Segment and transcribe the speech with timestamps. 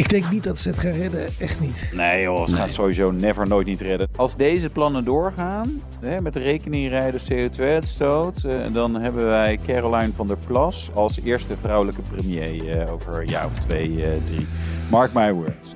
[0.00, 1.90] Ik denk niet dat ze het gaan redden, echt niet.
[1.94, 4.08] Nee joh, ze gaan het sowieso never nooit niet redden.
[4.16, 10.36] Als deze plannen doorgaan, hè, met rekeningrijden, CO2-uitstoot, eh, dan hebben wij Caroline van der
[10.46, 14.46] Plas als eerste vrouwelijke premier eh, over een jaar of twee, eh, drie.
[14.90, 15.72] Mark my words.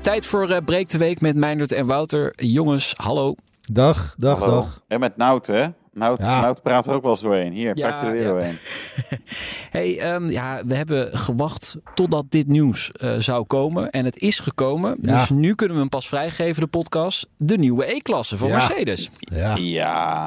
[0.00, 2.32] Tijd voor eh Breek de Week met Meindert en Wouter.
[2.36, 3.34] Jongens, hallo.
[3.72, 4.54] Dag, dag, Hallo.
[4.54, 4.82] dag.
[4.88, 5.66] En met Nout, hè?
[5.98, 6.40] Nout, Ja.
[6.40, 7.52] Nout praat er ook wel eens doorheen.
[7.52, 8.28] Hier, Ja, pak er weer ja.
[8.28, 8.58] doorheen.
[9.70, 13.90] Hey, ehm, ja, we hebben gewacht totdat dit nieuws eh, zou komen.
[13.90, 14.98] En het is gekomen.
[15.02, 15.12] Ja.
[15.16, 17.28] Dus nu kunnen we hem pas vrijgeven, de podcast.
[17.36, 18.54] De nieuwe E-klasse van Ja.
[18.54, 19.10] Mercedes.
[19.18, 19.56] Ja.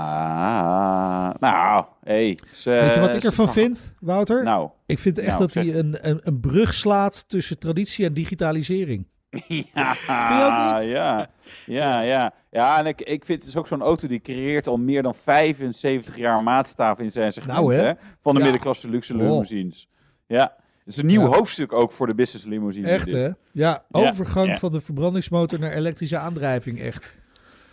[0.02, 2.38] Ja, nou, hey.
[2.52, 4.44] ze- Weet je wat ik ze- ervan vind, Wouter?
[4.44, 8.14] Nou, ik vind echt nou, dat hij een, een, een brug slaat tussen traditie en
[8.14, 9.06] digitalisering.
[9.74, 11.28] Ja, ja,
[11.66, 12.34] ja, ja.
[12.52, 15.16] Ja, en ik, ik vind het is ook zo'n auto die creëert al meer dan
[15.16, 17.82] 75 jaar maatstaf in zijn segment, Nou, hè?
[17.84, 17.94] hè?
[18.22, 18.44] Van de Ja.
[18.46, 19.20] middenklasse luxe Oh.
[19.20, 19.88] limousines.
[20.28, 21.28] Ja, het is een nieuw Ja.
[21.28, 22.88] hoofdstuk ook voor de business limousine.
[22.88, 23.30] Echt, hè?
[23.52, 24.58] Ja, overgang ja.
[24.58, 27.16] van de verbrandingsmotor naar elektrische aandrijving, echt.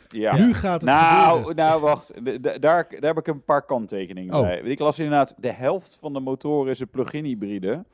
[0.08, 0.36] Ja.
[0.36, 1.56] Nu gaat het Nou, gebeuren.
[1.56, 2.12] nou, wacht.
[2.42, 4.40] Daar, daar heb ik een paar kanttekeningen Oh.
[4.40, 4.60] bij.
[4.60, 7.84] Ik las inderdaad, de helft van de motoren is een plug-in hybride.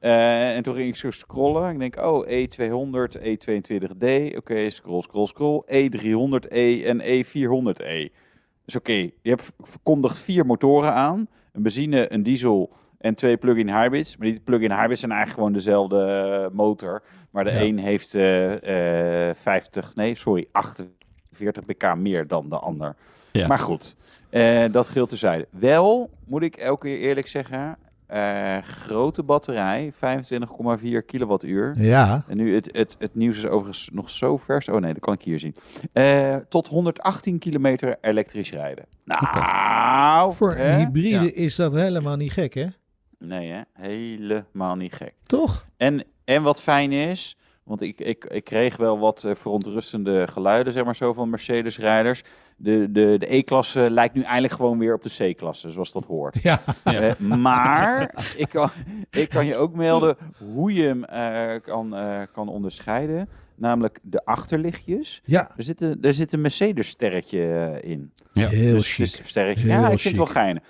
[0.00, 1.70] Eh, en toen ging ik zo scrollen.
[1.70, 4.36] Ik denk, oh, E200, E22D.
[4.36, 5.62] Oké, scroll, scroll, scroll.
[5.66, 8.12] E300E en E400E.
[8.64, 11.28] Dus oké, je hebt verkondigd vier motoren aan.
[11.52, 14.16] Een benzine, een diesel en twee plug-in hybrids.
[14.16, 17.02] Maar die plug-in hybrids zijn eigenlijk gewoon dezelfde eh, motor.
[17.30, 17.60] Maar de Ja.
[17.60, 22.96] een heeft eh, eh, 50, nee, sorry, 48 pk meer dan de ander.
[23.32, 23.46] Ja.
[23.46, 23.96] Maar goed,
[24.30, 25.46] eh, dat geldt terzijde.
[25.50, 31.74] Wel, moet ik elke keer eerlijk zeggen, eh, grote batterij, 25,4 kilowattuur.
[31.78, 34.68] Ja, En nu, het, het, het nieuws is overigens nog zo vers.
[34.68, 35.54] Oh nee, dat kan ik hier zien.
[35.92, 38.84] Eh, tot 118 kilometer elektrisch rijden.
[39.04, 40.70] Nou, voor hè?
[40.72, 41.30] een hybride Ja.
[41.34, 42.66] is dat helemaal niet gek, hè?
[43.18, 43.60] Nee, hè?
[43.72, 45.14] helemaal niet gek.
[45.22, 45.66] Toch?
[45.76, 47.36] En, en wat fijn is,
[47.66, 52.22] want ik, ik, ik kreeg wel wat eh, verontrustende geluiden, zeg maar zo, van Mercedes-rijders.
[52.56, 56.42] De, de, de E-klasse lijkt nu eindelijk gewoon weer op de C-klasse, zoals dat hoort.
[56.42, 56.60] Ja.
[56.84, 58.70] Eh, maar ik kan,
[59.10, 60.16] ik kan je ook melden
[60.54, 63.28] hoe je hem eh, kan, eh, kan onderscheiden.
[63.58, 65.22] Namelijk de achterlichtjes.
[65.24, 68.12] Ja, Er zit een, er zit een Mercedes-sterretje in.
[68.32, 68.48] Ja.
[68.48, 69.04] heel Dus chic.
[69.04, 69.62] het is een sterretje.
[69.62, 70.62] Heel ja, ik vind het wel geinig.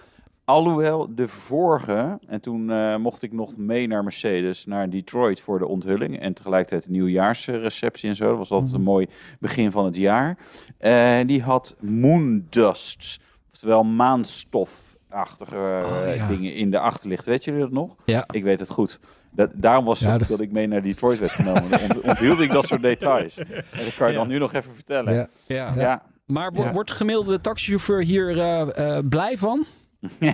[0.46, 5.58] Alhoewel de vorige, en toen eh, mocht ik nog mee naar Mercedes, naar Detroit voor
[5.58, 6.20] de onthulling.
[6.20, 8.28] En tegelijkertijd de nieuwjaarsreceptie en zo.
[8.28, 8.78] Dat was altijd Mhm.
[8.80, 9.06] een mooi
[9.40, 10.36] begin van het jaar.
[10.78, 13.20] Eh, die had moondust,
[13.52, 16.28] oftewel maanstofachtige eh, Oh, ja.
[16.28, 17.26] dingen in de achterlicht.
[17.26, 17.94] Weet jullie dat nog?
[18.04, 18.24] Ja.
[18.30, 19.00] Ik weet het goed.
[19.30, 21.62] Dat, daarom was het Ja, dat- dat ik mee naar Detroit werd genomen.
[21.82, 23.38] Ont- onthield ik dat soort details.
[23.38, 25.14] En dat kan je dan nu nog even vertellen.
[25.14, 25.28] Ja.
[25.46, 25.72] Ja.
[25.76, 26.02] ja.
[26.26, 26.72] Maar wo- Ja.
[26.72, 29.64] wordt de gemiddelde taxichauffeur hier eh, eh, blij van?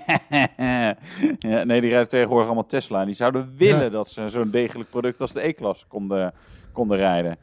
[1.38, 3.00] ja, nee, die rijden tegenwoordig allemaal Tesla.
[3.00, 3.88] En die zouden willen Ja.
[3.88, 6.32] dat ze zo'n degelijk product als de E-klasse konden,
[6.72, 7.36] konden rijden.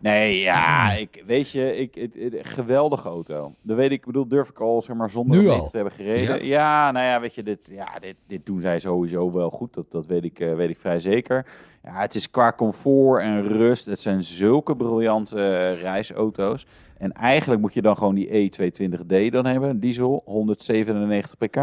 [0.00, 3.54] Nee, ja, ik, weet je, ik, het, het- geweldige auto.
[3.62, 5.70] Dat weet ik, ik bedoel, durf ik al, zeg maar, zonder Nu al?
[5.70, 6.44] te hebben gereden.
[6.44, 6.44] Ja.
[6.44, 6.90] Ja.
[6.90, 9.74] nou ja, weet je, dit, ja, dit, dit doen zij sowieso wel goed.
[9.74, 11.46] Dat, dat weet, ik, eh, weet ik vrij zeker.
[11.84, 13.86] Ja, het is qua comfort en rust.
[13.86, 16.66] Het zijn zulke briljante eh, reisauto's.
[16.98, 19.80] En eigenlijk moet je dan gewoon die E220D dan hebben.
[19.80, 21.56] Diesel, 197 pk,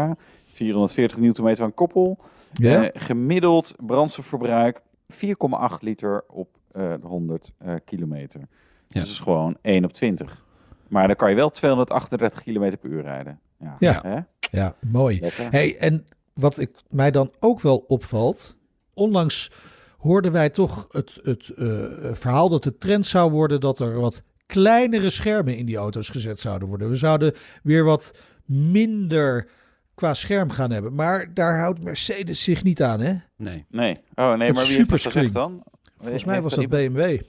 [0.52, 2.18] 440 Nm aan koppel.
[2.52, 2.84] Ja?
[2.90, 4.80] Eh, gemiddeld brandstofverbruik
[5.12, 6.48] 4,8 liter op
[6.80, 8.40] de 100 eh, kilometer.
[8.40, 8.46] Ja.
[8.86, 10.44] Dus dat is gewoon 1 op 20.
[10.88, 13.40] Maar dan kan je wel 238 km per uur rijden.
[13.58, 14.00] Ja, Ja.
[14.02, 14.18] Hè?
[14.58, 15.20] ja, mooi.
[15.20, 15.50] Lekker.
[15.50, 18.56] Hey, en wat ik, mij dan ook wel opvalt,
[18.94, 19.50] onlangs
[19.98, 21.66] hoorden wij toch het, het eh,
[22.12, 26.40] verhaal dat de trend zou worden dat er wat kleinere schermen in die auto's gezet
[26.40, 26.88] zouden worden.
[26.88, 29.48] We zouden weer wat minder
[29.94, 30.94] qua scherm gaan hebben.
[30.94, 33.14] Maar daar houdt Mercedes zich niet aan, hè?
[33.36, 33.64] Nee.
[33.68, 33.96] Nee.
[34.14, 35.62] Oh nee, Het maar wie heeft dat gezegd dan?
[36.04, 37.20] Volgens mij was dat BMW.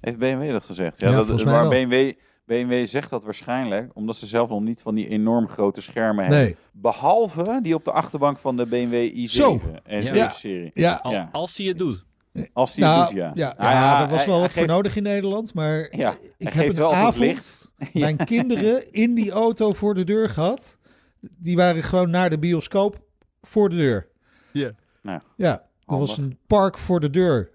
[0.00, 1.00] Heeft BMW dat gezegd?
[1.00, 1.86] Ja, Ja, dat, volgens mij maar wel.
[1.86, 2.12] BMW,
[2.44, 6.56] BMW zegt dat waarschijnlijk, omdat ze zelf nog niet van die enorm grote schermen hebben.
[6.72, 9.60] Behalve die op de achterbank van de BMW i7 Zo.
[9.84, 10.30] en Ja.
[10.30, 10.70] 7-serie.
[10.74, 11.28] Ja, Al- Ja.
[11.32, 12.04] Als hij het doet.
[12.52, 13.30] Als die nou, het doet, ja.
[13.34, 15.54] ja, Nou ja, er was hij- wel hij wat voor geeft- nodig in Nederland.
[15.54, 17.72] Maar Ja, ik hij heb een wel het avond licht.
[17.92, 20.78] mijn kinderen in die auto voor de deur gehad.
[21.20, 23.00] Die waren gewoon naar de bioscoop
[23.42, 24.08] voor de deur.
[24.52, 24.70] Ja.
[25.02, 26.08] Nou, Ja, dat handig.
[26.08, 27.50] was een park voor de deur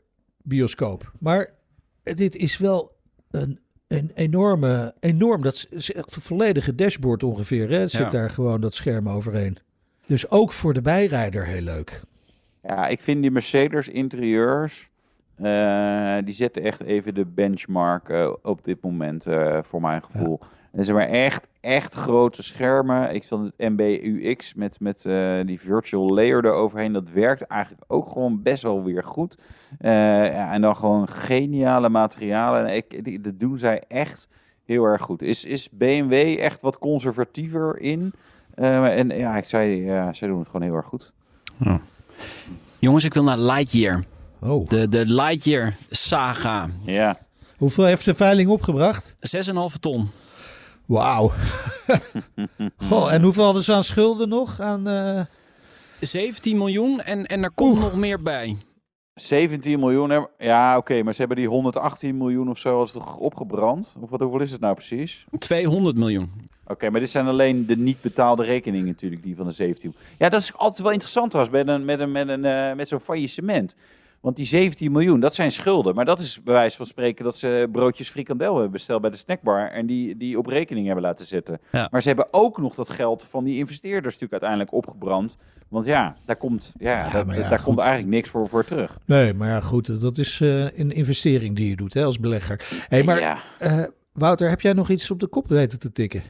[0.48, 1.12] bioscoop.
[1.20, 1.50] Maar
[2.04, 2.92] dit is wel
[3.32, 7.70] een een enorme, enorm, dat is- echt een volledige dashboard ongeveer.
[7.70, 7.88] Hè?
[7.88, 8.10] Zit Ja.
[8.10, 9.58] daar gewoon dat scherm overheen.
[10.06, 12.02] Dus ook voor de bijrijder heel leuk.
[12.64, 14.86] Ja, ik vind die Mercedes interieurs,
[15.36, 20.40] eh, die zetten echt even de benchmark eh, op dit moment eh, voor mijn gevoel.
[20.78, 23.16] En ze maar echt, echt grote schermen.
[23.16, 28.10] Ik vond het MBUX met, met eh, die virtual layer eroverheen, dat werkt eigenlijk ook
[28.10, 29.38] gewoon best wel weer goed.
[29.80, 29.92] Eh,
[30.34, 32.68] ja, en dan gewoon geniale materialen.
[32.68, 34.30] En ik, die, dat doen zij echt
[34.66, 35.22] heel erg goed.
[35.22, 38.14] Is, is BMW echt wat conservatiever in?
[38.54, 41.12] Eh, en ja, ik zei, ja, zij doen het gewoon heel erg goed.
[42.80, 44.04] Jongens, ik wil naar Lightyear.
[44.40, 44.66] Oh.
[44.66, 46.70] De, de Lightyear saga.
[46.86, 47.18] Ja.
[47.58, 49.16] Hoeveel heeft de veiling opgebracht?
[49.16, 50.10] 6,5 ton.
[50.88, 51.32] Wauw.
[52.90, 54.60] Goh, en hoeveel hadden ze aan schulden nog?
[54.60, 55.22] Aan, eh,
[56.00, 57.82] 17 miljoen en, en er komt Oeh.
[57.82, 58.56] nog meer bij.
[59.14, 60.28] 17 miljoen.
[60.38, 63.96] Ja, oké, maar ze hebben die 118 miljoen of zo als toch opgebrand?
[64.00, 65.26] Of wat, hoeveel is het nou precies?
[65.38, 66.32] 200 miljoen.
[66.66, 69.96] Oké, maar dit zijn alleen de niet betaalde rekeningen natuurlijk, die van de 17.
[70.18, 72.88] Ja, dat is altijd wel interessant trouwens, met, een, met, een, met, een, eh, met
[72.88, 73.76] zo'n faillissement.
[74.22, 75.96] Want die 17 miljoen, dat zijn schulden.
[75.96, 79.18] Maar dat is bij wijze van spreken dat ze broodjes frikandel hebben besteld bij de
[79.18, 79.72] snackbar.
[79.72, 81.60] En die, die op rekening hebben laten zetten.
[81.72, 81.88] Ja.
[81.92, 85.38] Maar ze hebben ook nog dat geld van die investeerders natuurlijk uiteindelijk opgebrand.
[85.68, 88.66] Want ja, daar komt, ja, Ja, dat- maar ja, daar komt eigenlijk niks voor, voor
[88.66, 88.98] terug.
[89.06, 92.62] Nee, maar ja, goed, dat is eh, een investering die je doet hè, als belegger.
[92.88, 93.38] Hey, maar ja.
[93.60, 93.84] eh,
[94.14, 96.22] Wouter, heb jij nog iets op de kop weten te tikken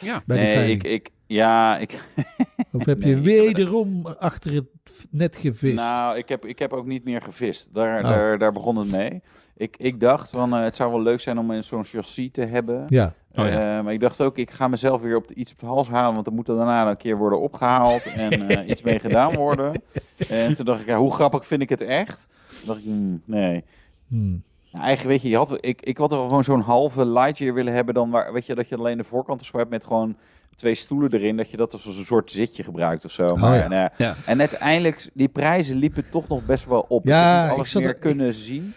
[0.00, 0.22] Ja.
[0.26, 2.04] bij die nee, ik, ik, ja, ik,
[2.72, 4.64] Of heb je Nee, wederom achter het
[5.10, 5.74] net gevist?
[5.74, 7.74] Nou, ik heb, ik heb ook niet meer gevist.
[7.74, 8.08] Daar, Oh.
[8.08, 9.22] daar, daar begon het mee.
[9.56, 12.44] Ik, ik dacht van, eh, het zou wel leuk zijn om een- zo'n chassis te
[12.44, 12.84] hebben.
[12.88, 13.78] ja, Oh ja.
[13.78, 15.88] Eh, maar ik dacht ook, ik ga mezelf weer op de, iets op de hals
[15.88, 19.34] halen, want dan moet er daarna een keer worden opgehaald en eh, iets mee gedaan
[19.34, 19.82] worden.
[20.28, 22.28] En toen dacht ik, ja, hoe grappig vind ik het echt?
[22.48, 23.64] Toen dacht ik, hmm, nee.
[24.08, 24.42] Hmm.
[24.72, 27.72] Nou, eigenlijk weet je, je had, ik, ik had er gewoon zo'n halve Lightyear willen
[27.72, 30.16] hebben dan waar, weet je, dat je alleen de voorkant ervan hebt met gewoon
[30.56, 33.36] twee stoelen erin, dat je dat als een soort zitje gebruikt of zo.
[33.36, 33.70] Maar, ja.
[33.70, 33.92] ja.
[33.96, 34.14] Ja.
[34.26, 37.04] En uiteindelijk, die prijzen liepen toch nog best wel op.
[37.06, 38.74] Ja, ik ik alles zat meer er- kunnen zien.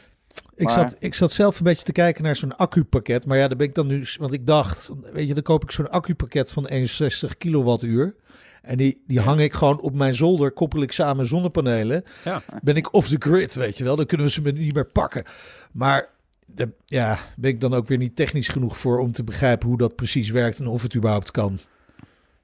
[0.55, 3.25] Ik, Maar- zat, ik zat zelf een beetje te kijken naar zo'n accupakket.
[3.25, 4.05] Maar ja, daar ben ik dan nu...
[4.19, 8.15] Want ik dacht, weet je, dan koop ik zo'n accupakket van 61 kilowattuur.
[8.61, 12.03] En die, die hang ik gewoon op mijn zolder, koppel ik samen zonnepanelen.
[12.25, 12.41] Ja.
[12.61, 13.95] Ben ik off the grid, weet je wel.
[13.95, 15.23] Dan kunnen we ze me niet meer pakken.
[15.71, 16.09] Maar
[16.45, 19.77] de, ja, ben ik dan ook weer niet technisch genoeg voor om te begrijpen hoe
[19.77, 21.59] dat precies werkt en of het überhaupt kan.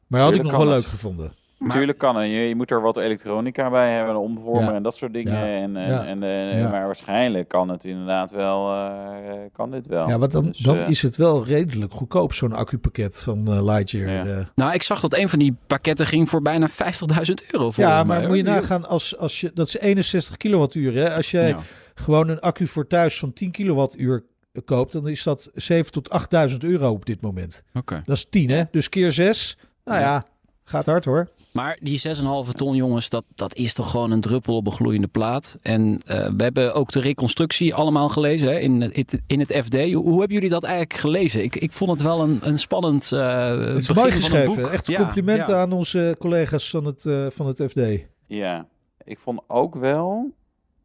[0.08, 1.34] Maar had ik nog wel leuk gevonden.
[1.58, 2.26] Maar- Tuurlijk kan het.
[2.26, 4.74] Je, je moet er wat elektronica bij hebben, een omvormer Ja.
[4.74, 5.34] en dat soort dingen.
[5.34, 5.46] Ja.
[5.62, 6.06] En, en, Ja.
[6.06, 6.70] en, eh, Ja.
[6.70, 9.12] Maar waarschijnlijk kan het inderdaad wel, eh,
[9.54, 10.08] kan dit wel.
[10.10, 13.64] Ja, want dan, Dus, dan eh, is het wel redelijk goedkoop, zo'n accupakket van eh,
[13.64, 14.28] Lightyear.
[14.28, 14.50] Ja.
[14.56, 17.72] Nou, ik zag dat een van die pakketten ging voor bijna 50.000 euro.
[17.76, 20.94] Ja, maar moet je nagaan, als, als je, dat is 61 kilowattuur.
[20.96, 21.14] Hè?
[21.16, 21.58] Als jij Ja.
[21.96, 24.24] gewoon een accu voor thuis van 10 kilowattuur
[24.66, 27.64] koopt, dan is dat 7 tot 8000 euro op dit moment.
[27.74, 28.02] Oké.
[28.06, 28.64] Dat is 10, hè?
[28.72, 29.58] Dus keer 6.
[29.86, 30.26] Nou ja,
[30.64, 31.28] gaat hard hoor.
[31.58, 32.02] Maar die
[32.46, 35.56] 6,5 ton, jongens, dat, dat is toch gewoon een druppel op een gloeiende plaat.
[35.62, 39.74] En eh, we hebben ook de reconstructie allemaal gelezen hè, in, het, in het FD.
[39.74, 41.44] Hoe, hoe hebben jullie dat eigenlijk gelezen?
[41.44, 44.22] Ik, ik vond het wel een, een spannend uh, Het is begin mooi van een
[44.22, 44.56] geschreven.
[44.56, 44.72] boek.
[44.72, 45.62] Echt Ja, complimenten ja.
[45.62, 47.80] aan onze collega's van het, eh, van het FD.
[48.26, 48.68] Ja,
[49.04, 50.32] ik vond ook wel,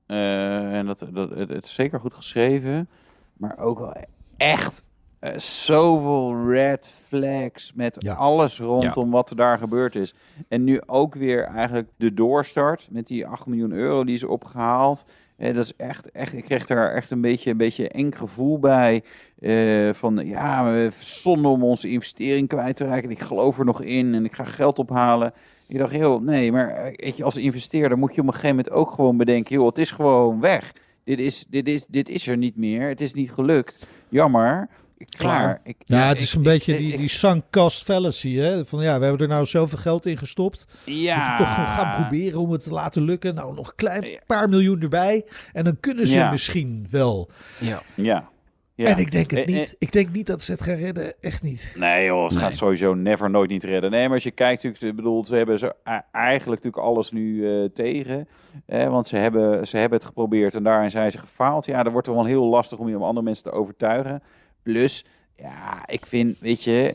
[0.06, 2.88] eh, en dat, dat, het, het is zeker goed geschreven,
[3.32, 3.94] maar ook wel
[4.36, 4.84] echt
[5.22, 8.14] eh, zoveel red flags met Ja.
[8.14, 10.14] alles rondom wat er daar gebeurd is.
[10.48, 15.04] En nu ook weer eigenlijk de doorstart met die 8 miljoen euro die is opgehaald.
[15.36, 18.58] Eh, dat is echt, echt, ik kreeg daar echt een beetje een beetje eng gevoel
[18.58, 19.02] bij.
[19.40, 23.10] eh, van ja, we zonde om onze investering kwijt te raken.
[23.10, 25.32] Ik geloof er nog in en ik ga geld ophalen.
[25.68, 28.74] Ik dacht, joh, nee, maar weet je, als investeerder moet je op een gegeven moment
[28.74, 30.72] ook gewoon bedenken, joh, het is gewoon weg.
[31.04, 32.88] Dit is, dit is, dit is er niet meer.
[32.88, 33.86] Het is niet gelukt.
[34.08, 34.68] Jammer.
[35.08, 35.60] Klaar.
[35.64, 38.34] Ik, Ja, het ik- is een ik- beetje ik- die, die sunk cost fallacy.
[38.36, 38.64] Hè?
[38.64, 40.66] Van ja, we hebben er nou zoveel geld in gestopt.
[40.84, 41.16] ja.
[41.16, 43.34] Moeten we toch nog gaan proberen om het te laten lukken.
[43.34, 45.24] Nou, nog een klein paar miljoen erbij.
[45.52, 46.30] En dan kunnen ze Ja.
[46.30, 47.30] misschien wel.
[47.58, 47.82] Ja.
[47.94, 48.28] Ja.
[48.74, 48.86] ja.
[48.88, 49.76] En ik denk het Eh, niet.
[49.78, 51.14] Ik denk niet dat ze het gaan redden.
[51.20, 51.74] Echt niet.
[51.78, 52.44] Nee joh, ze Nee.
[52.44, 53.90] gaat sowieso never nooit niet redden.
[53.90, 55.74] Nee, maar als je kijkt, natuurlijk, ik bedoel, ze hebben ze
[56.12, 58.28] eigenlijk natuurlijk alles nu eh, tegen.
[58.66, 61.66] Eh, want ze hebben, ze hebben het geprobeerd en daarin zijn ze gefaald.
[61.66, 64.22] Ja, dan wordt het wel heel lastig om je om andere mensen te overtuigen.
[64.62, 65.04] Plus,
[65.36, 66.94] ja, ik vind, weet je,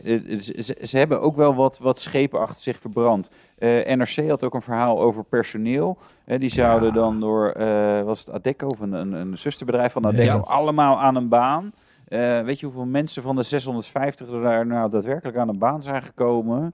[0.81, 3.29] ze, hebben ook wel wat, wat schepen achter zich verbrand.
[3.57, 5.97] Eh, NRC had ook een verhaal over personeel.
[6.25, 6.93] Die zouden Ja.
[6.93, 10.37] dan door, eh, was het Adecco of een, een, een zusterbedrijf van Adecco, Ja.
[10.37, 11.71] allemaal aan een baan.
[12.07, 15.81] Eh, weet je hoeveel mensen van de 650 er daar nou daadwerkelijk aan een baan
[15.81, 16.73] zijn gekomen?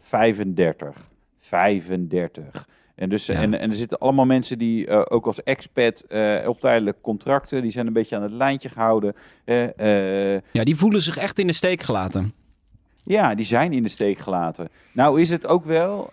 [0.00, 0.96] 35.
[1.38, 2.68] 35.
[3.02, 3.34] En, dus, Ja.
[3.34, 7.62] en, en er zitten allemaal mensen die eh, ook als expat eh, op tijdelijk contracten,
[7.62, 9.14] die zijn een beetje aan het lijntje gehouden.
[9.44, 12.32] Eh, Ja, die voelen zich echt in de steek gelaten.
[13.04, 14.68] ja, die zijn in de steek gelaten.
[14.92, 16.10] Nou is het ook wel,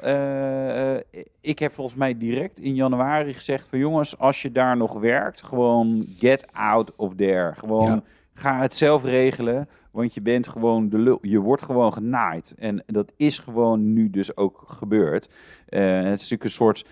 [1.42, 5.44] ik heb volgens mij direct in januari gezegd van jongens, als je daar nog werkt,
[5.44, 7.54] gewoon get out of there.
[7.58, 8.02] Gewoon Ja.
[8.34, 11.20] ga het zelf regelen, want je bent gewoon de lul.
[11.22, 12.56] Je wordt gewoon genaaid.
[12.58, 15.30] En dat is gewoon nu dus ook gebeurd.
[15.70, 16.86] Eh, het is natuurlijk een soort,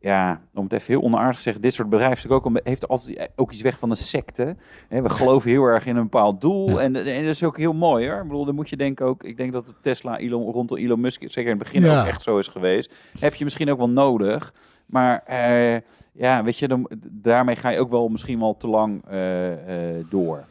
[0.00, 3.52] ja, om het even heel onaardig te zeggen, dit soort bedrijven ook, heeft altijd ook
[3.52, 4.56] iets weg van een secte.
[4.88, 6.70] We geloven heel erg in een bepaald doel.
[6.70, 6.78] Ja.
[6.78, 8.16] En, en dat is ook heel mooi hoor.
[8.20, 11.00] Ik bedoel, dan moet je denken ook, ik denk dat de Tesla Elon, rondom Elon
[11.00, 12.00] Musk, zeker in het begin Ja.
[12.00, 12.94] ook echt zo is geweest.
[13.18, 14.54] Heb je misschien ook wel nodig.
[14.86, 15.80] Maar eh,
[16.12, 20.04] ja, weet je, dan, daarmee ga je ook wel misschien wel te lang eh, eh,
[20.10, 20.44] door.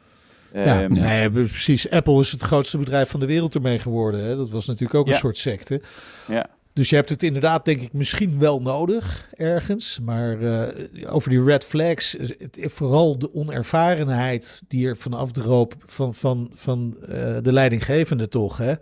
[0.53, 1.89] Ja, Ehm, nee, precies.
[1.89, 4.23] Apple is het grootste bedrijf van de wereld ermee geworden.
[4.23, 4.35] Hè?
[4.35, 5.17] Dat was natuurlijk ook een Ja.
[5.17, 5.81] soort secte.
[6.27, 6.45] Ja.
[6.73, 9.99] Dus je hebt het inderdaad, denk ik, misschien wel nodig ergens.
[10.03, 16.13] Maar eh, over die red flags, het, vooral de onervarenheid die er vanaf droop van,
[16.13, 18.57] van, van eh, de leidinggevende toch.
[18.57, 18.73] Hè?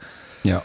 [0.42, 0.64] Ja.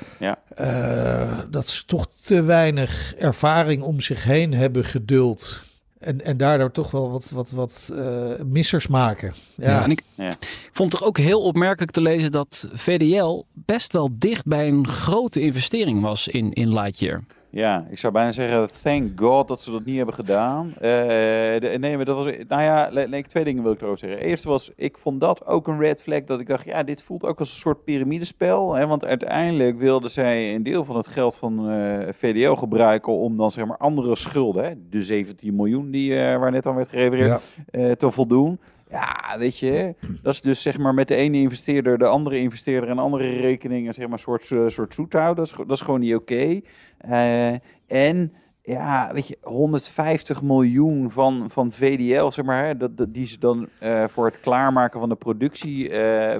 [0.56, 5.62] Eh, dat ze toch te weinig ervaring om zich heen hebben geduld.
[6.04, 9.34] En, en daardoor toch wel wat, wat, wat eh, missers maken.
[9.54, 10.32] Ja, Ja, en ik, Ja.
[10.72, 14.88] vond het toch ook heel opmerkelijk te lezen dat VDL best wel dicht bij een
[14.88, 17.24] grote investering was in, in Lightyear.
[17.56, 20.68] Ja, ik zou bijna zeggen, thank God dat ze dat niet hebben gedaan.
[20.68, 24.18] Eh, de- nee, maar dat was, nou ja, nee, twee dingen wil ik erover zeggen.
[24.18, 27.24] Eerst was, ik vond dat ook een red flag, dat ik dacht, ja, dit voelt
[27.24, 28.74] ook als een soort piramidespel.
[28.74, 33.36] Hè, want uiteindelijk wilden zij een deel van het geld van eh, VDL gebruiken om
[33.36, 36.88] dan zeg maar andere schulden, hè, de 17 miljoen die, eh, waar net aan werd
[36.88, 37.42] gerefereerd,
[37.72, 37.94] Ja.
[37.94, 38.58] te voldoen.
[38.94, 42.88] Ja, weet je, dat is dus zeg maar met de ene investeerder, de andere investeerder
[42.88, 45.36] en andere rekeningen, zeg maar, soort, eh, soort zoet houden.
[45.36, 46.60] Dat is, dat is gewoon niet oké.
[46.98, 47.52] Eh,
[47.86, 48.32] en
[48.62, 54.04] ja, weet je, 150 miljoen van, van VDL, zeg maar, dat, die ze dan eh,
[54.08, 55.90] voor het klaarmaken van de productie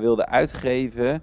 [0.01, 1.23] wilden uitgeven.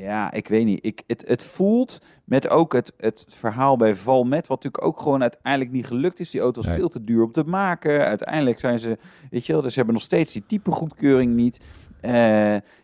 [0.00, 0.84] Ja, ik weet niet.
[0.84, 5.22] Ik, het, het voelt met ook het, het verhaal bij Valmet, wat natuurlijk ook gewoon
[5.22, 6.30] uiteindelijk niet gelukt is.
[6.30, 6.74] Die auto Nee.
[6.76, 8.04] veel te duur om te maken.
[8.06, 8.98] Uiteindelijk zijn ze,
[9.30, 11.60] weet je wel, dus ze hebben nog steeds die typegoedkeuring niet.
[12.00, 12.12] Eh,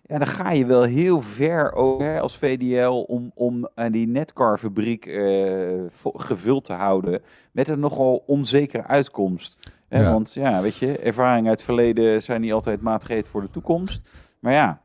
[0.06, 4.06] ja, dan ga je wel heel ver ook, hè, als VDL om, om aan die
[4.08, 5.68] netcarfabriek eh,
[6.02, 9.58] gevuld te houden met een nogal onzekere uitkomst.
[9.88, 10.12] Hè, Ja.
[10.12, 14.02] Want ja, weet je, ervaringen uit het verleden zijn niet altijd maatgevend voor de toekomst.
[14.40, 14.80] Maar ja,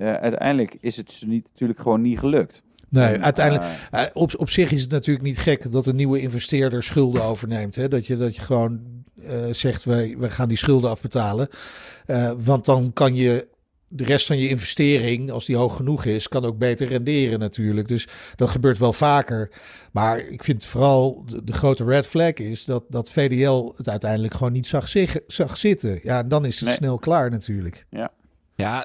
[0.00, 2.62] eh, uiteindelijk is het ze niet, natuurlijk gewoon niet gelukt.
[2.88, 3.66] Nee, En, uiteindelijk.
[3.90, 7.22] eh, Eh, op, op zich is het natuurlijk niet gek dat een nieuwe investeerder schulden
[7.22, 7.74] overneemt.
[7.74, 7.88] Hè?
[7.88, 8.80] Dat, je, dat je gewoon
[9.50, 11.48] zegt, wij, wij gaan die schulden afbetalen.
[12.38, 13.48] Want dan kan je
[13.88, 17.88] de rest van je investering, als die hoog genoeg is, kan ook beter renderen natuurlijk.
[17.88, 19.50] Dus dat gebeurt wel vaker.
[19.92, 24.34] Maar ik vind vooral de, de grote red flag is dat, dat VDL het uiteindelijk
[24.34, 26.00] gewoon niet zag, zich, zag zitten.
[26.02, 26.76] Ja, en dan is het Nee.
[26.76, 27.86] snel klaar natuurlijk.
[27.90, 28.10] Ja,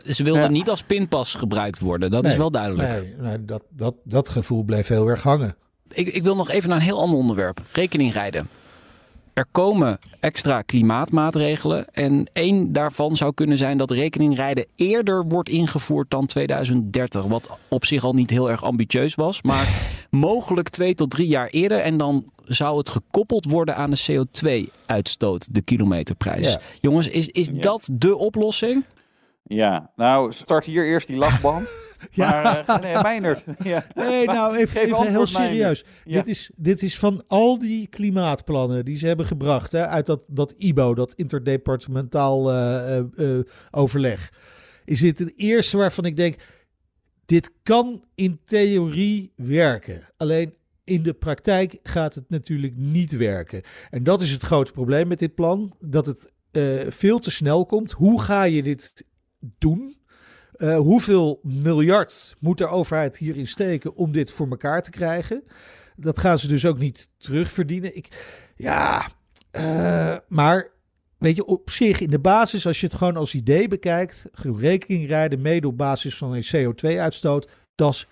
[0.07, 0.49] ze wilden Ja.
[0.49, 2.11] niet als pinpas gebruikt worden.
[2.11, 2.89] Dat is wel duidelijk.
[2.89, 5.55] Nee, nee, dat, dat, dat gevoel bleef heel erg hangen.
[5.93, 7.61] Ik, ik wil nog even naar een heel ander onderwerp.
[7.71, 8.47] Rekeningrijden.
[9.33, 11.85] Er komen extra klimaatmaatregelen.
[11.93, 17.23] En één daarvan zou kunnen zijn dat rekeningrijden eerder wordt ingevoerd dan 2030.
[17.25, 19.41] Wat op zich al niet heel erg ambitieus was.
[19.41, 19.69] Maar
[20.09, 21.79] mogelijk twee tot drie jaar eerder.
[21.79, 26.51] En dan zou het gekoppeld worden aan de CO2-uitstoot, de kilometerprijs.
[26.51, 26.59] Ja.
[26.81, 27.53] Jongens, is, is Ja.
[27.59, 28.83] dat de oplossing?
[29.47, 31.67] Ja, nou, start hier eerst die lachband.
[32.11, 32.63] Ja.
[32.65, 33.35] Maar, eh, nee.
[33.73, 33.85] Ja.
[33.95, 35.85] Nee, nou even, heel serieus.
[36.03, 36.13] Ja.
[36.13, 40.21] Dit, is, dit is van al die klimaatplannen die ze hebben gebracht hè, uit dat,
[40.27, 43.05] dat IBO, dat interdepartementaal eh, eh,
[43.71, 44.33] overleg.
[44.85, 46.35] Is dit het eerste waarvan ik denk,
[47.25, 50.01] dit kan in theorie werken.
[50.17, 53.61] Alleen in de praktijk gaat het natuurlijk niet werken.
[53.89, 56.33] En dat is het grote probleem met dit plan, dat het
[56.89, 57.91] veel te snel komt.
[57.91, 59.05] Hoe ga je dit
[59.57, 59.97] doen?
[60.55, 65.43] Eh, hoeveel miljard moet de overheid hierin steken om dit voor elkaar te krijgen?
[65.95, 67.95] Dat gaan ze dus ook niet terugverdienen.
[67.95, 68.07] Ik,
[68.55, 69.07] ja,
[69.51, 70.71] eh, maar
[71.17, 74.25] weet je, op zich in de basis, als je het gewoon als idee bekijkt,
[74.57, 78.07] rekening rijden mede op basis van een CO2-uitstoot, dat is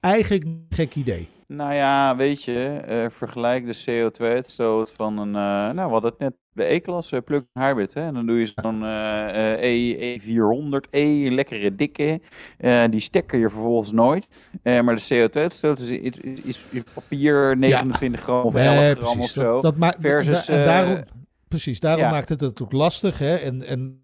[0.00, 1.28] eigenlijk een gek idee.
[1.46, 5.30] Nou ja, weet je, eh, vergelijk de CO2-uitstoot van een,
[5.74, 7.94] nou hadden het net, de E-klasse plug hybrid.
[7.94, 8.00] Hè?
[8.00, 12.20] En dan doe je zo'n eh, eh, E, E400E, een lekkere dikke.
[12.58, 14.28] Eh, die stekker je vervolgens nooit.
[14.62, 19.28] Eh, maar de CO2-uitstoot is, is, is, papier 29 gram of 11 Nee, gram of
[19.28, 19.60] zo.
[19.60, 21.04] Dat, Versus, eh, daarom,
[21.48, 22.10] precies, daarom ja.
[22.10, 23.18] maakt het het ook lastig.
[23.18, 23.36] Hè?
[23.36, 24.00] En, en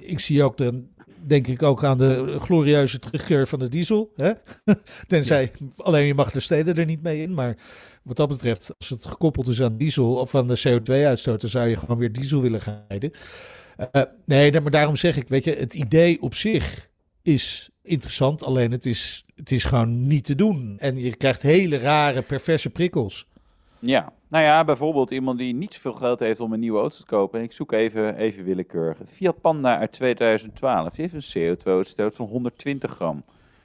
[0.00, 0.84] ik zie ook de,
[1.26, 4.12] denk ik ook aan de glorieuze terugkeer van de diesel.
[4.16, 4.32] Hè?
[5.08, 7.34] Tenzij, alleen je mag de steden er niet mee in.
[7.34, 7.56] Maar
[8.02, 11.68] wat dat betreft, als het gekoppeld is aan diesel of aan de CO2-uitstoot, dan zou
[11.68, 13.10] je gewoon weer diesel willen gaan rijden.
[13.92, 16.88] Uh, nee, maar daarom zeg ik, weet je, het idee op zich
[17.22, 18.44] is interessant.
[18.44, 20.76] Alleen het is, het is gewoon niet te doen.
[20.78, 23.26] En je krijgt hele rare, perverse prikkels.
[23.86, 27.06] Ja, nou ja, bijvoorbeeld iemand die niet zoveel geld heeft om een nieuwe auto te
[27.06, 27.38] kopen.
[27.38, 28.98] En ik zoek even, even willekeurig.
[29.06, 30.90] Fiat Panda uit 2012.
[30.90, 33.24] Die heeft een CO2-uitstoot van 120 gram.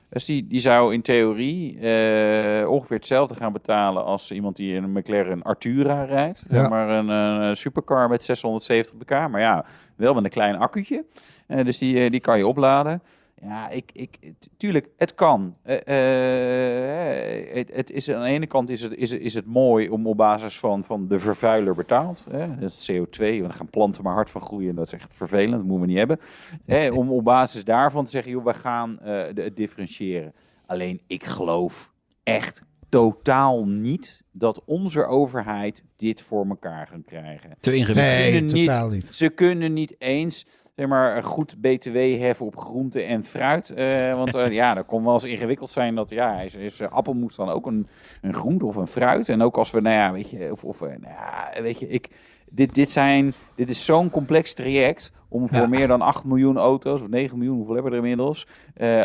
[0.10, 4.84] Dus die, die zou in theorie uh, ongeveer hetzelfde gaan betalen als iemand die in
[4.84, 6.44] een McLaren Artura rijdt.
[6.50, 6.68] Ja.
[6.68, 9.10] Maar een, een, supercar met 670 pk.
[9.10, 11.04] Maar ja, wel met een klein accu'tje.
[11.48, 13.02] Uh, dus die, die kan je opladen.
[13.44, 14.18] Ja, ik, ik,
[14.58, 15.56] tuurlijk, het kan.
[15.66, 19.90] Uh, uh, het, het, is, aan de ene kant is het, is, is het mooi
[19.90, 22.28] om op basis van, van de vervuiler betaald.
[22.32, 24.76] Hè, dat is CO2, want dan gaan planten maar hard van groeien.
[24.76, 26.20] Dat is echt vervelend, dat moeten we niet hebben.
[26.66, 30.34] Hè, om op basis daarvan te zeggen, joh, we gaan uh, het differentiëren.
[30.66, 31.92] Alleen, ik geloof
[32.24, 37.56] echt totaal niet dat onze overheid dit voor elkaar gaat krijgen.
[37.60, 38.54] Te ingewikkeld.
[38.54, 39.08] Nee, totaal niet.
[39.08, 43.74] Ze kunnen niet eens zeg maar, goed BTW heffen op groente en fruit.
[43.76, 46.88] Uh, want uh, ja, dat kon wel eens ingewikkeld zijn dat ja, is, is uh,
[46.88, 47.88] appelmoes dan ook een,
[48.22, 49.30] een groente of een fruit.
[49.30, 52.10] En ook als we, nou ja, weet je, of, of nou ja, weet je, ik,
[52.50, 55.68] dit, dit, zijn, dit is zo'n complex traject om voor ja.
[55.68, 58.48] meer dan 8 miljoen auto's, of 9 miljoen, hoeveel hebben we er inmiddels,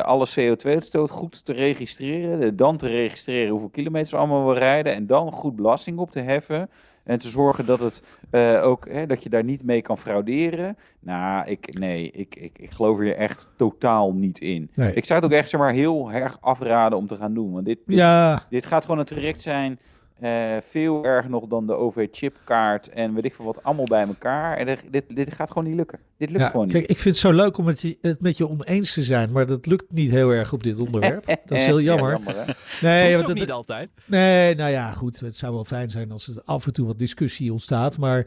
[0.03, 2.57] alle CO2-uitstoot goed te registreren.
[2.57, 4.95] Dan te registreren hoeveel kilometers we allemaal we rijden.
[4.95, 6.69] En dan goed belasting op te heffen.
[7.07, 10.77] En te zorgen dat, het, uh, ook, hè, dat je daar niet mee kan frauderen.
[11.01, 14.71] Nou, ik, nee, ik, ik, ik geloof hier echt totaal niet in.
[14.75, 14.95] Nee.
[14.95, 17.53] Ik zou het ook echt zeg maar, heel erg afraden om te gaan doen.
[17.53, 18.43] Want dit, dit, ja.
[18.51, 19.79] dit gaat gewoon een traject zijn
[20.23, 24.57] uh, veel erger nog dan de OV-chipkaart en weet ik veel wat allemaal bij elkaar.
[24.57, 25.99] En dit, dit gaat gewoon niet lukken.
[26.17, 26.75] Dit lukt ja, gewoon niet.
[26.75, 29.47] Kijk, ik vind het zo leuk om het, het met je oneens te zijn, maar
[29.47, 31.25] dat lukt niet heel erg op dit onderwerp.
[31.47, 32.11] Dat is heel jammer.
[32.11, 33.91] Ja, jammer nee, want het niet altijd.
[34.07, 35.21] Nee, nou ja, goed.
[35.21, 38.27] Het zou wel fijn zijn als er af en toe wat discussie ontstaat, maar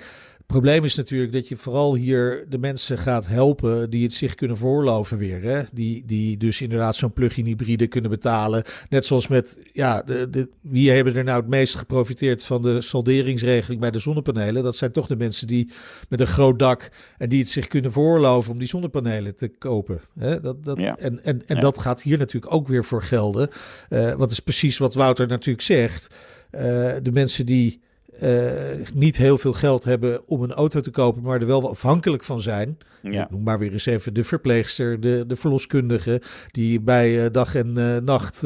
[0.49, 4.57] probleem is natuurlijk dat je vooral hier de mensen gaat helpen die het zich kunnen
[4.57, 5.41] voorloven weer.
[5.41, 5.61] Hè?
[5.73, 8.63] Die, die dus inderdaad zo'n plug-in hybride kunnen betalen.
[8.89, 12.81] Net zoals met, ja, de, de, wie hebben er nou het meest geprofiteerd van de
[12.81, 14.63] salderingsregeling bij de zonnepanelen?
[14.63, 15.71] Dat zijn toch de mensen die
[16.07, 20.01] met een groot dak en die het zich kunnen voorloven om die zonnepanelen te kopen.
[20.19, 20.41] Hè?
[20.41, 20.97] Dat, dat, ja.
[20.97, 21.61] En, en, en ja.
[21.61, 23.49] dat gaat hier natuurlijk ook weer voor gelden.
[23.89, 26.15] Uh, wat is precies wat Wouter natuurlijk zegt.
[26.51, 26.61] Uh,
[27.01, 27.81] de mensen die
[28.21, 28.51] uh,
[28.93, 32.41] niet heel veel geld hebben om een auto te kopen, maar er wel afhankelijk van
[32.41, 32.77] zijn.
[33.01, 33.27] Ja.
[33.29, 37.73] Noem maar weer eens even de verpleegster, de, de verloskundige, die bij uh, dag en
[37.77, 38.41] uh, nacht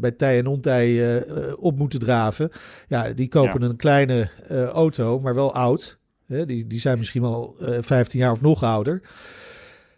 [0.00, 1.24] bij tij en ontij
[1.56, 2.50] op moeten draven.
[2.88, 3.68] Ja, die kopen ja.
[3.68, 4.30] een kleine
[4.72, 5.98] auto, maar wel oud.
[6.26, 6.46] Hè?
[6.46, 9.02] Die, die zijn misschien wel 15 jaar of nog ouder.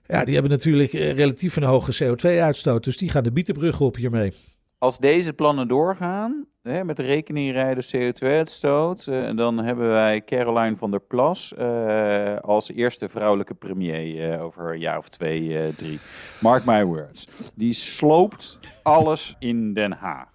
[0.07, 4.33] Ja, die hebben natuurlijk relatief een hoge CO2-uitstoot, dus die gaan de bietenbrug op hiermee.
[4.79, 10.91] Als deze plannen doorgaan, hè, met rekening rijden CO2-uitstoot, uh, dan hebben wij Caroline van
[10.91, 16.01] der Plas uh, als eerste vrouwelijke premier uh, over een jaar of twee, drie.
[16.41, 17.29] Mark my words.
[17.55, 20.31] Die sloopt alles in Den Haag.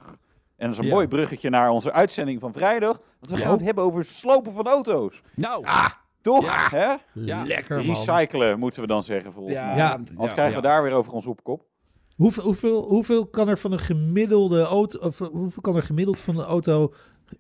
[0.58, 0.94] En dat is een ja.
[0.94, 3.02] mooi bruggetje naar onze uitzending van vrijdag.
[3.20, 5.22] Want we gaan het hebben over slopen van auto's.
[5.36, 5.90] Nou, ah,
[6.22, 6.46] toch?
[6.46, 6.68] Ja.
[6.70, 6.94] Hè?
[7.14, 7.44] Ja.
[7.44, 7.96] Lekker man.
[7.96, 9.66] Recyclen moeten we dan zeggen volgens Ja.
[9.66, 9.76] mij.
[9.76, 9.92] Ja.
[9.92, 11.66] Anders krijgen we daar weer over ons opkop.
[12.18, 16.38] Hoeveel, hoeveel, hoeveel kan er van een gemiddelde auto, of hoeveel kan er gemiddeld van
[16.38, 16.94] een auto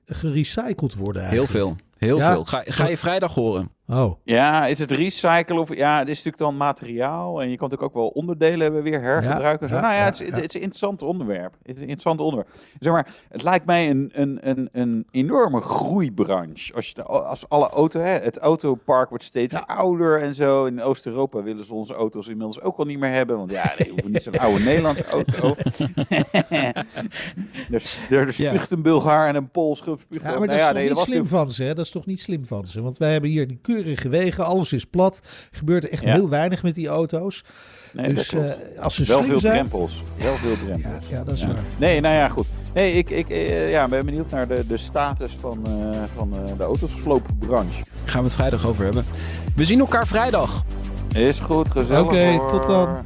[0.06, 1.52] gerecycled worden eigenlijk?
[1.52, 1.76] Heel veel.
[1.98, 2.32] Heel Ja?
[2.32, 2.44] veel.
[2.44, 3.72] Ga, ga je vrijdag horen.
[3.90, 7.70] Oh, Ja, is het recyclen of ja, het is natuurlijk dan materiaal en je kan
[7.70, 9.68] natuurlijk ook wel onderdelen hebben weer hergebruiken.
[9.68, 9.82] Ja, Zo.
[9.82, 10.34] nou ja, ja, het, is, ja.
[10.34, 11.54] het is een interessant onderwerp.
[11.62, 12.50] Het is een interessant onderwerp.
[12.80, 16.74] Zeg maar, het lijkt mij een, een, een, een enorme groeibranche.
[16.74, 19.64] Als, je de, als alle auto, hè, het autopark wordt steeds Ja.
[19.68, 20.66] ouder en zo.
[20.66, 23.88] In Oost-Europa willen ze onze auto's inmiddels ook al niet meer hebben, want ja, nee,
[23.88, 25.56] we hoeven niet zo'n oude Nederlandse auto.
[27.70, 30.66] er, er spuugt een Bulgaar en een Pool spuugt ja, maar dat nou is ja,
[30.68, 31.74] toch nee, niet slim van ze, hè?
[31.88, 32.82] Is toch niet slim van ze?
[32.82, 35.22] Want wij hebben hier die keurige wegen, alles is plat.
[35.52, 36.14] Er gebeurt er echt Ja.
[36.14, 37.44] heel weinig met die auto's.
[37.94, 38.74] Nee, dus dat klopt.
[38.76, 39.54] eh, als ze Wel slim veel zijn...
[39.54, 40.04] drempels.
[40.18, 41.10] Wel veel Ja, drempels.
[41.10, 41.48] ja, dat is Ja.
[41.48, 41.58] waar.
[41.78, 42.48] Nee, nou ja, goed.
[42.74, 46.58] Nee, ik, ik eh, ja, ben benieuwd naar de, de status van, eh, van eh,
[46.58, 47.84] de autosloopbranche.
[48.06, 49.06] Gaan we het vrijdag over hebben.
[49.56, 50.64] We zien elkaar vrijdag.
[51.16, 52.06] Is goed, gezellig.
[52.06, 53.06] Oké, tot dan.